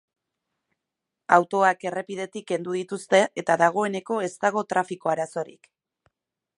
Autoak 1.35 1.85
errepidetik 1.89 2.47
kendu 2.53 2.75
dituzte 2.79 3.21
eta 3.43 3.61
dagoeneko 3.65 4.19
ez 4.31 4.35
dago 4.47 4.65
trafiko 4.75 5.15
arazorik. 5.17 5.75